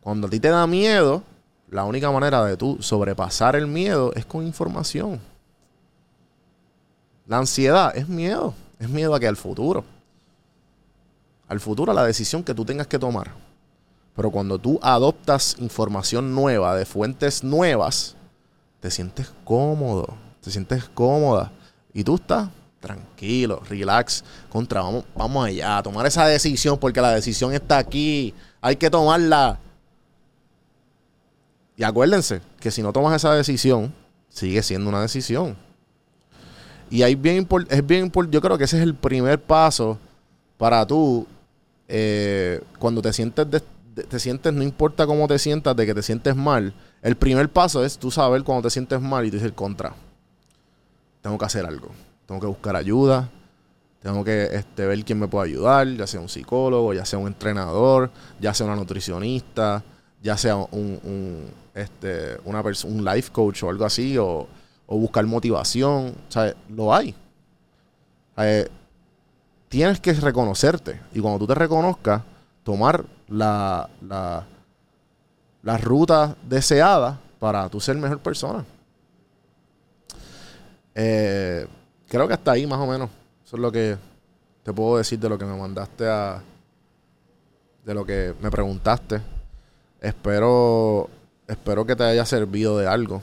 Cuando 0.00 0.28
a 0.28 0.30
ti 0.30 0.38
te 0.38 0.48
da 0.48 0.64
miedo, 0.68 1.24
la 1.68 1.84
única 1.84 2.12
manera 2.12 2.44
de 2.44 2.56
tú 2.56 2.78
sobrepasar 2.80 3.56
el 3.56 3.66
miedo 3.66 4.12
es 4.14 4.24
con 4.24 4.46
información. 4.46 5.18
La 7.26 7.38
ansiedad 7.38 7.96
es 7.96 8.08
miedo. 8.08 8.54
Es 8.82 8.88
miedo 8.88 9.14
a 9.14 9.20
que 9.20 9.28
al 9.28 9.36
futuro. 9.36 9.84
Al 11.46 11.60
futuro, 11.60 11.92
a 11.92 11.94
la 11.94 12.04
decisión 12.04 12.42
que 12.42 12.52
tú 12.52 12.64
tengas 12.64 12.88
que 12.88 12.98
tomar. 12.98 13.30
Pero 14.16 14.32
cuando 14.32 14.58
tú 14.58 14.80
adoptas 14.82 15.54
información 15.60 16.34
nueva 16.34 16.74
de 16.74 16.84
fuentes 16.84 17.44
nuevas, 17.44 18.16
te 18.80 18.90
sientes 18.90 19.30
cómodo. 19.44 20.16
Te 20.40 20.50
sientes 20.50 20.82
cómoda. 20.88 21.52
Y 21.94 22.02
tú 22.02 22.16
estás 22.16 22.48
tranquilo, 22.80 23.62
relax. 23.68 24.24
Contra, 24.50 24.80
vamos, 24.80 25.04
vamos 25.14 25.46
allá, 25.46 25.78
a 25.78 25.82
tomar 25.84 26.04
esa 26.04 26.26
decisión 26.26 26.76
porque 26.76 27.00
la 27.00 27.12
decisión 27.12 27.54
está 27.54 27.78
aquí. 27.78 28.34
Hay 28.60 28.74
que 28.74 28.90
tomarla. 28.90 29.60
Y 31.76 31.84
acuérdense 31.84 32.42
que 32.58 32.72
si 32.72 32.82
no 32.82 32.92
tomas 32.92 33.14
esa 33.14 33.32
decisión, 33.32 33.94
sigue 34.28 34.60
siendo 34.60 34.88
una 34.88 35.02
decisión. 35.02 35.56
Y 36.92 37.02
ahí 37.02 37.14
bien 37.14 37.48
es 37.70 37.86
bien 37.86 38.12
yo 38.30 38.40
creo 38.42 38.58
que 38.58 38.64
ese 38.64 38.76
es 38.76 38.82
el 38.82 38.94
primer 38.94 39.40
paso 39.40 39.98
para 40.58 40.86
tú, 40.86 41.26
eh, 41.88 42.60
cuando 42.78 43.00
te 43.00 43.14
sientes, 43.14 43.50
de- 43.50 43.62
te 44.04 44.18
sientes, 44.18 44.52
no 44.52 44.62
importa 44.62 45.06
cómo 45.06 45.26
te 45.26 45.38
sientas, 45.38 45.74
de 45.74 45.86
que 45.86 45.94
te 45.94 46.02
sientes 46.02 46.36
mal, 46.36 46.74
el 47.00 47.16
primer 47.16 47.48
paso 47.48 47.82
es 47.82 47.96
tú 47.96 48.10
saber 48.10 48.44
cuando 48.44 48.64
te 48.68 48.70
sientes 48.70 49.00
mal 49.00 49.24
y 49.24 49.30
tú 49.30 49.36
dices 49.38 49.52
contra. 49.52 49.94
Tengo 51.22 51.38
que 51.38 51.44
hacer 51.46 51.64
algo. 51.64 51.88
Tengo 52.26 52.42
que 52.42 52.46
buscar 52.46 52.76
ayuda. 52.76 53.30
Tengo 54.02 54.22
que 54.22 54.50
este, 54.52 54.84
ver 54.84 55.02
quién 55.02 55.18
me 55.18 55.28
puede 55.28 55.48
ayudar, 55.48 55.88
ya 55.88 56.06
sea 56.06 56.20
un 56.20 56.28
psicólogo, 56.28 56.92
ya 56.92 57.06
sea 57.06 57.18
un 57.18 57.28
entrenador, 57.28 58.10
ya 58.38 58.52
sea 58.52 58.66
una 58.66 58.76
nutricionista, 58.76 59.82
ya 60.22 60.36
sea 60.36 60.56
un, 60.56 61.50
este, 61.74 62.36
una 62.44 62.62
un 62.84 63.02
life 63.02 63.30
coach 63.32 63.62
o 63.62 63.70
algo 63.70 63.86
así, 63.86 64.18
o 64.86 64.98
buscar 64.98 65.24
motivación. 65.26 66.14
O 66.28 66.32
sea, 66.32 66.54
lo 66.68 66.94
hay. 66.94 67.14
Eh, 68.36 68.68
tienes 69.68 70.00
que 70.00 70.12
reconocerte. 70.14 71.00
Y 71.12 71.20
cuando 71.20 71.38
tú 71.38 71.46
te 71.46 71.54
reconozcas, 71.54 72.22
tomar 72.62 73.04
la, 73.28 73.88
la, 74.00 74.46
la 75.62 75.78
ruta 75.78 76.36
deseada 76.48 77.18
para 77.38 77.68
tú 77.68 77.80
ser 77.80 77.96
mejor 77.96 78.18
persona. 78.20 78.64
Eh, 80.94 81.66
creo 82.08 82.28
que 82.28 82.34
hasta 82.34 82.52
ahí 82.52 82.66
más 82.66 82.78
o 82.78 82.86
menos. 82.86 83.10
Eso 83.44 83.56
es 83.56 83.62
lo 83.62 83.72
que 83.72 83.96
te 84.62 84.72
puedo 84.72 84.98
decir 84.98 85.18
de 85.18 85.28
lo 85.28 85.38
que 85.38 85.44
me 85.44 85.56
mandaste 85.56 86.08
a... 86.08 86.42
De 87.84 87.94
lo 87.94 88.04
que 88.04 88.34
me 88.40 88.50
preguntaste. 88.50 89.20
Espero, 90.00 91.10
espero 91.48 91.84
que 91.84 91.96
te 91.96 92.04
haya 92.04 92.24
servido 92.24 92.78
de 92.78 92.86
algo. 92.86 93.22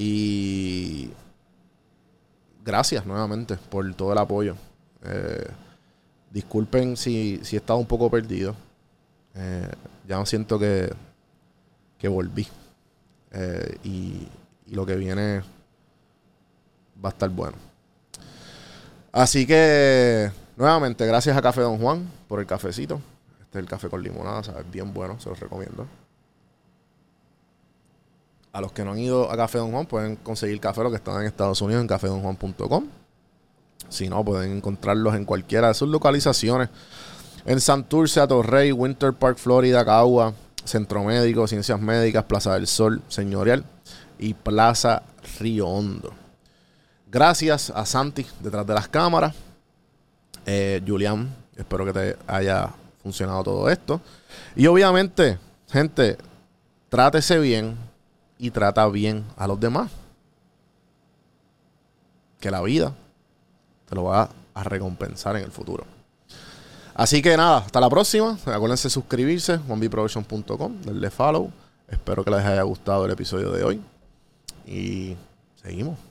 Y 0.00 1.10
gracias 2.64 3.04
nuevamente 3.04 3.56
por 3.56 3.92
todo 3.94 4.12
el 4.12 4.18
apoyo. 4.18 4.54
Eh, 5.02 5.48
disculpen 6.30 6.96
si, 6.96 7.40
si 7.42 7.56
he 7.56 7.58
estado 7.58 7.80
un 7.80 7.86
poco 7.86 8.08
perdido. 8.08 8.54
Eh, 9.34 9.68
ya 10.06 10.24
siento 10.24 10.56
que, 10.56 10.92
que 11.98 12.06
volví. 12.06 12.46
Eh, 13.32 13.78
y, 13.82 14.28
lo 14.70 14.84
que 14.84 14.96
viene 14.96 15.40
va 17.02 17.08
a 17.08 17.12
estar 17.12 17.30
bueno. 17.30 17.56
Así 19.10 19.46
que, 19.46 20.30
nuevamente, 20.58 21.06
gracias 21.06 21.34
a 21.38 21.40
Café 21.40 21.62
Don 21.62 21.78
Juan 21.78 22.06
por 22.28 22.38
el 22.38 22.46
cafecito. 22.46 23.00
Este 23.40 23.58
es 23.58 23.62
el 23.62 23.66
café 23.68 23.88
con 23.88 24.02
limonada, 24.02 24.44
sabe 24.44 24.64
bien 24.70 24.92
bueno, 24.92 25.18
se 25.18 25.30
los 25.30 25.40
recomiendo. 25.40 25.86
A 28.58 28.60
los 28.60 28.72
que 28.72 28.84
no 28.84 28.90
han 28.90 28.98
ido 28.98 29.30
a 29.30 29.36
Café 29.36 29.58
Don 29.58 29.70
Juan 29.70 29.86
pueden 29.86 30.16
conseguir 30.16 30.58
café 30.58 30.82
lo 30.82 30.90
que 30.90 30.96
están 30.96 31.20
en 31.20 31.28
Estados 31.28 31.62
Unidos 31.62 31.80
en 31.80 31.86
cafedonjuan.com. 31.86 32.88
Si 33.88 34.08
no, 34.08 34.24
pueden 34.24 34.56
encontrarlos 34.56 35.14
en 35.14 35.24
cualquiera 35.24 35.68
de 35.68 35.74
sus 35.74 35.88
localizaciones. 35.88 36.68
En 37.46 37.60
Santurce, 37.60 38.26
Torrey, 38.26 38.72
Winter 38.72 39.12
Park, 39.12 39.38
Florida, 39.38 39.84
Cagua, 39.84 40.34
Centro 40.64 41.04
Médico, 41.04 41.46
Ciencias 41.46 41.80
Médicas, 41.80 42.24
Plaza 42.24 42.54
del 42.54 42.66
Sol, 42.66 43.00
Señorial 43.06 43.64
y 44.18 44.34
Plaza 44.34 45.04
Río 45.38 45.68
Hondo. 45.68 46.12
Gracias 47.06 47.70
a 47.70 47.86
Santi 47.86 48.26
detrás 48.40 48.66
de 48.66 48.74
las 48.74 48.88
cámaras. 48.88 49.36
Eh, 50.46 50.82
Julián, 50.84 51.32
espero 51.56 51.84
que 51.84 51.92
te 51.92 52.16
haya 52.26 52.70
funcionado 53.04 53.44
todo 53.44 53.70
esto. 53.70 54.00
Y 54.56 54.66
obviamente, 54.66 55.38
gente, 55.70 56.18
trátese 56.88 57.38
bien 57.38 57.86
y 58.38 58.50
trata 58.50 58.86
bien 58.88 59.24
a 59.36 59.46
los 59.46 59.58
demás. 59.58 59.90
Que 62.40 62.50
la 62.50 62.62
vida 62.62 62.94
te 63.88 63.94
lo 63.94 64.04
va 64.04 64.30
a 64.54 64.64
recompensar 64.64 65.36
en 65.36 65.44
el 65.44 65.50
futuro. 65.50 65.84
Así 66.94 67.22
que 67.22 67.36
nada, 67.36 67.58
hasta 67.58 67.80
la 67.80 67.88
próxima. 67.88 68.38
Acuérdense 68.46 68.88
de 68.88 68.90
suscribirse, 68.90 69.60
onebprovision.com, 69.68 70.82
darle 70.82 71.10
follow. 71.10 71.52
Espero 71.88 72.24
que 72.24 72.30
les 72.30 72.44
haya 72.44 72.62
gustado 72.62 73.06
el 73.06 73.12
episodio 73.12 73.52
de 73.52 73.64
hoy. 73.64 73.80
Y 74.66 75.16
seguimos. 75.62 76.07